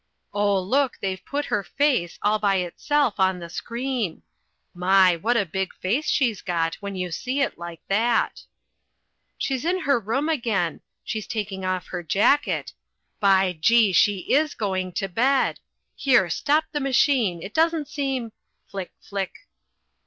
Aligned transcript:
Oh, 0.33 0.59
look, 0.59 0.97
they've 0.99 1.23
put 1.23 1.45
her 1.45 1.63
face, 1.63 2.17
all 2.23 2.39
by 2.39 2.55
itself, 2.55 3.19
on 3.19 3.37
the 3.37 3.51
screen. 3.51 4.23
My! 4.73 5.15
what 5.15 5.37
a 5.37 5.45
big 5.45 5.75
face 5.75 6.09
she's 6.09 6.41
got 6.41 6.73
when 6.79 6.95
you 6.95 7.11
see 7.11 7.39
it 7.41 7.59
like 7.59 7.81
that. 7.87 8.41
She's 9.37 9.63
in 9.63 9.81
her 9.81 9.99
room 9.99 10.27
again 10.27 10.81
she's 11.03 11.27
taking 11.27 11.63
off 11.63 11.89
her 11.89 12.01
jacket 12.01 12.73
by 13.19 13.53
Gee! 13.61 13.91
She 13.93 14.33
is 14.33 14.55
going 14.55 14.93
to 14.93 15.07
bed! 15.07 15.59
Here, 15.95 16.31
stop 16.31 16.63
the 16.71 16.79
machine; 16.79 17.43
it 17.43 17.53
doesn't 17.53 17.87
seem 17.87 18.31
Flick, 18.65 18.91
flick! 18.99 19.33